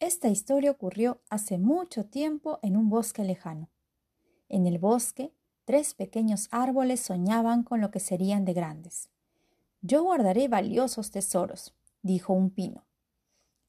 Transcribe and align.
Esta 0.00 0.28
historia 0.28 0.70
ocurrió 0.70 1.20
hace 1.28 1.58
mucho 1.58 2.06
tiempo 2.06 2.58
en 2.62 2.78
un 2.78 2.88
bosque 2.88 3.22
lejano. 3.22 3.68
En 4.48 4.66
el 4.66 4.78
bosque, 4.78 5.34
tres 5.66 5.92
pequeños 5.92 6.48
árboles 6.50 7.00
soñaban 7.00 7.62
con 7.64 7.82
lo 7.82 7.90
que 7.90 8.00
serían 8.00 8.46
de 8.46 8.54
grandes. 8.54 9.10
Yo 9.82 10.02
guardaré 10.02 10.48
valiosos 10.48 11.10
tesoros, 11.10 11.74
dijo 12.02 12.32
un 12.32 12.48
pino. 12.48 12.86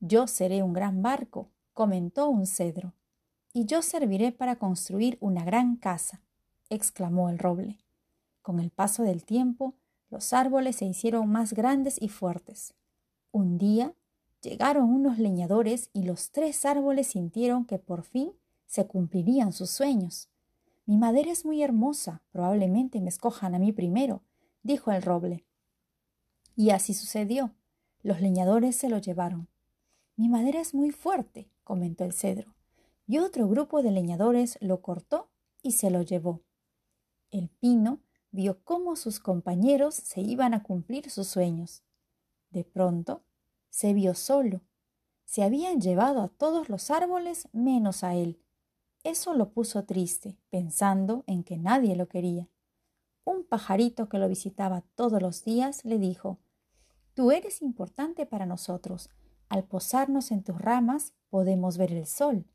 Yo 0.00 0.26
seré 0.26 0.62
un 0.62 0.74
gran 0.74 1.00
barco, 1.00 1.48
comentó 1.72 2.28
un 2.28 2.46
cedro. 2.46 2.92
Y 3.54 3.64
yo 3.64 3.80
serviré 3.80 4.30
para 4.30 4.56
construir 4.56 5.16
una 5.20 5.44
gran 5.44 5.76
casa, 5.76 6.20
exclamó 6.68 7.30
el 7.30 7.38
roble. 7.38 7.78
Con 8.42 8.60
el 8.60 8.70
paso 8.70 9.02
del 9.02 9.24
tiempo, 9.24 9.74
los 10.10 10.34
árboles 10.34 10.76
se 10.76 10.84
hicieron 10.84 11.30
más 11.30 11.54
grandes 11.54 11.96
y 12.02 12.10
fuertes. 12.10 12.74
Un 13.32 13.56
día, 13.56 13.94
Llegaron 14.40 14.90
unos 14.90 15.18
leñadores 15.18 15.90
y 15.92 16.04
los 16.04 16.30
tres 16.30 16.64
árboles 16.64 17.08
sintieron 17.08 17.64
que 17.64 17.78
por 17.78 18.04
fin 18.04 18.32
se 18.66 18.86
cumplirían 18.86 19.52
sus 19.52 19.70
sueños. 19.70 20.28
Mi 20.86 20.96
madera 20.96 21.30
es 21.30 21.44
muy 21.44 21.62
hermosa, 21.62 22.22
probablemente 22.30 23.00
me 23.00 23.08
escojan 23.08 23.54
a 23.54 23.58
mí 23.58 23.72
primero, 23.72 24.22
dijo 24.62 24.92
el 24.92 25.02
roble. 25.02 25.44
Y 26.54 26.70
así 26.70 26.94
sucedió. 26.94 27.54
Los 28.02 28.20
leñadores 28.20 28.76
se 28.76 28.88
lo 28.88 28.98
llevaron. 28.98 29.48
Mi 30.16 30.28
madera 30.28 30.60
es 30.60 30.72
muy 30.72 30.90
fuerte, 30.90 31.50
comentó 31.64 32.04
el 32.04 32.12
cedro, 32.12 32.54
y 33.06 33.18
otro 33.18 33.48
grupo 33.48 33.82
de 33.82 33.90
leñadores 33.90 34.56
lo 34.60 34.80
cortó 34.82 35.28
y 35.62 35.72
se 35.72 35.90
lo 35.90 36.02
llevó. 36.02 36.42
El 37.30 37.48
pino 37.48 38.00
vio 38.30 38.62
cómo 38.64 38.96
sus 38.96 39.20
compañeros 39.20 39.94
se 39.94 40.20
iban 40.20 40.54
a 40.54 40.62
cumplir 40.62 41.10
sus 41.10 41.28
sueños. 41.28 41.82
De 42.50 42.64
pronto, 42.64 43.22
se 43.70 43.92
vio 43.94 44.14
solo. 44.14 44.62
Se 45.24 45.42
habían 45.42 45.80
llevado 45.80 46.22
a 46.22 46.28
todos 46.28 46.68
los 46.68 46.90
árboles 46.90 47.48
menos 47.52 48.02
a 48.04 48.14
él. 48.14 48.40
Eso 49.04 49.34
lo 49.34 49.50
puso 49.50 49.84
triste, 49.84 50.38
pensando 50.50 51.24
en 51.26 51.44
que 51.44 51.56
nadie 51.56 51.96
lo 51.96 52.08
quería. 52.08 52.48
Un 53.24 53.44
pajarito 53.44 54.08
que 54.08 54.18
lo 54.18 54.28
visitaba 54.28 54.82
todos 54.94 55.20
los 55.20 55.44
días 55.44 55.84
le 55.84 55.98
dijo 55.98 56.38
Tú 57.14 57.30
eres 57.30 57.62
importante 57.62 58.26
para 58.26 58.46
nosotros. 58.46 59.10
Al 59.48 59.64
posarnos 59.64 60.30
en 60.30 60.42
tus 60.42 60.60
ramas 60.60 61.14
podemos 61.30 61.78
ver 61.78 61.92
el 61.92 62.06
sol. 62.06 62.46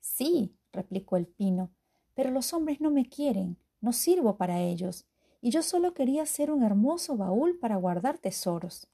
Sí, 0.00 0.56
replicó 0.72 1.16
el 1.16 1.26
pino, 1.26 1.70
pero 2.14 2.30
los 2.30 2.52
hombres 2.52 2.80
no 2.80 2.90
me 2.90 3.08
quieren, 3.08 3.56
no 3.80 3.92
sirvo 3.92 4.36
para 4.36 4.60
ellos, 4.60 5.06
y 5.40 5.50
yo 5.50 5.62
solo 5.62 5.94
quería 5.94 6.26
ser 6.26 6.50
un 6.50 6.62
hermoso 6.62 7.16
baúl 7.16 7.58
para 7.58 7.76
guardar 7.76 8.18
tesoros. 8.18 8.88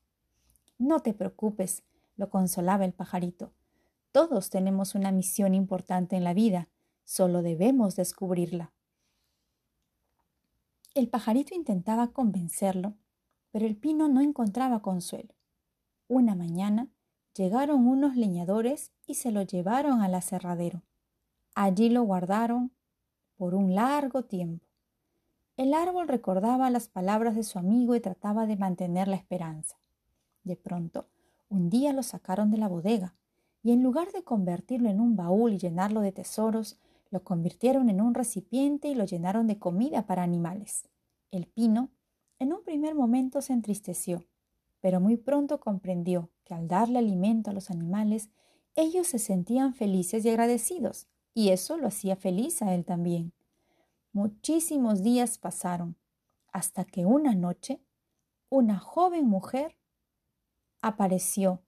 No 0.80 1.00
te 1.00 1.12
preocupes, 1.12 1.82
lo 2.16 2.30
consolaba 2.30 2.86
el 2.86 2.94
pajarito. 2.94 3.52
Todos 4.12 4.48
tenemos 4.48 4.94
una 4.94 5.12
misión 5.12 5.54
importante 5.54 6.16
en 6.16 6.24
la 6.24 6.32
vida, 6.32 6.68
solo 7.04 7.42
debemos 7.42 7.96
descubrirla. 7.96 8.72
El 10.94 11.06
pajarito 11.10 11.54
intentaba 11.54 12.12
convencerlo, 12.12 12.94
pero 13.50 13.66
el 13.66 13.76
pino 13.76 14.08
no 14.08 14.22
encontraba 14.22 14.80
consuelo. 14.80 15.34
Una 16.08 16.34
mañana 16.34 16.88
llegaron 17.36 17.86
unos 17.86 18.16
leñadores 18.16 18.90
y 19.06 19.16
se 19.16 19.32
lo 19.32 19.42
llevaron 19.42 20.00
al 20.00 20.14
aserradero. 20.14 20.82
Allí 21.54 21.90
lo 21.90 22.04
guardaron 22.04 22.72
por 23.36 23.54
un 23.54 23.74
largo 23.74 24.22
tiempo. 24.24 24.64
El 25.58 25.74
árbol 25.74 26.08
recordaba 26.08 26.70
las 26.70 26.88
palabras 26.88 27.36
de 27.36 27.42
su 27.42 27.58
amigo 27.58 27.94
y 27.94 28.00
trataba 28.00 28.46
de 28.46 28.56
mantener 28.56 29.08
la 29.08 29.16
esperanza. 29.16 29.76
De 30.44 30.56
pronto, 30.56 31.06
un 31.48 31.70
día 31.70 31.92
lo 31.92 32.02
sacaron 32.02 32.50
de 32.50 32.58
la 32.58 32.68
bodega 32.68 33.14
y 33.62 33.72
en 33.72 33.82
lugar 33.82 34.10
de 34.12 34.22
convertirlo 34.22 34.88
en 34.88 35.00
un 35.00 35.16
baúl 35.16 35.52
y 35.52 35.58
llenarlo 35.58 36.00
de 36.00 36.12
tesoros, 36.12 36.78
lo 37.10 37.22
convirtieron 37.22 37.90
en 37.90 38.00
un 38.00 38.14
recipiente 38.14 38.88
y 38.88 38.94
lo 38.94 39.04
llenaron 39.04 39.46
de 39.46 39.58
comida 39.58 40.06
para 40.06 40.22
animales. 40.22 40.88
El 41.30 41.46
pino, 41.46 41.90
en 42.38 42.52
un 42.52 42.62
primer 42.62 42.94
momento, 42.94 43.42
se 43.42 43.52
entristeció, 43.52 44.24
pero 44.80 45.00
muy 45.00 45.16
pronto 45.16 45.60
comprendió 45.60 46.30
que 46.44 46.54
al 46.54 46.68
darle 46.68 46.98
alimento 46.98 47.50
a 47.50 47.52
los 47.52 47.70
animales, 47.70 48.30
ellos 48.76 49.08
se 49.08 49.18
sentían 49.18 49.74
felices 49.74 50.24
y 50.24 50.30
agradecidos, 50.30 51.08
y 51.34 51.50
eso 51.50 51.76
lo 51.76 51.88
hacía 51.88 52.16
feliz 52.16 52.62
a 52.62 52.74
él 52.74 52.84
también. 52.84 53.32
Muchísimos 54.12 55.02
días 55.02 55.38
pasaron, 55.38 55.96
hasta 56.52 56.84
que 56.84 57.04
una 57.04 57.34
noche 57.34 57.80
una 58.50 58.80
joven 58.80 59.26
mujer 59.26 59.76
apareció 60.82 61.62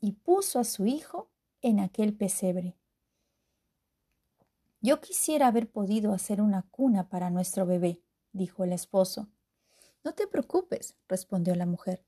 y 0.00 0.12
puso 0.12 0.58
a 0.58 0.64
su 0.64 0.86
hijo 0.86 1.30
en 1.62 1.80
aquel 1.80 2.16
pesebre. 2.16 2.76
Yo 4.80 5.00
quisiera 5.00 5.48
haber 5.48 5.70
podido 5.70 6.12
hacer 6.12 6.40
una 6.40 6.62
cuna 6.70 7.08
para 7.08 7.30
nuestro 7.30 7.66
bebé, 7.66 8.02
dijo 8.32 8.62
el 8.62 8.72
esposo. 8.72 9.28
No 10.04 10.14
te 10.14 10.28
preocupes, 10.28 10.96
respondió 11.08 11.54
la 11.56 11.66
mujer. 11.66 12.04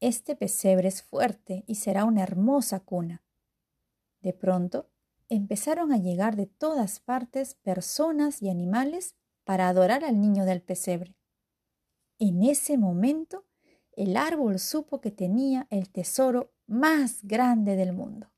Este 0.00 0.34
pesebre 0.34 0.88
es 0.88 1.02
fuerte 1.02 1.62
y 1.66 1.76
será 1.76 2.04
una 2.04 2.22
hermosa 2.22 2.80
cuna. 2.80 3.22
De 4.20 4.32
pronto 4.32 4.90
empezaron 5.28 5.92
a 5.92 5.98
llegar 5.98 6.34
de 6.34 6.46
todas 6.46 6.98
partes 6.98 7.54
personas 7.54 8.42
y 8.42 8.50
animales 8.50 9.14
para 9.44 9.68
adorar 9.68 10.04
al 10.04 10.20
niño 10.20 10.44
del 10.44 10.62
pesebre. 10.62 11.16
En 12.18 12.42
ese 12.42 12.76
momento 12.76 13.46
el 13.92 14.16
árbol 14.16 14.58
supo 14.58 15.00
que 15.00 15.10
tenía 15.10 15.66
el 15.70 15.90
tesoro 15.90 16.52
más 16.66 17.20
grande 17.22 17.76
del 17.76 17.92
mundo. 17.92 18.30